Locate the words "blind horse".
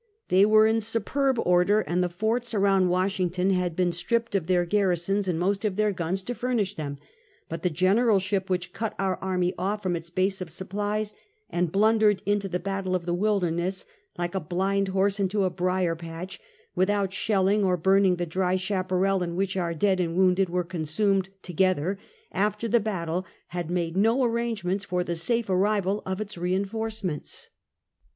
14.39-15.19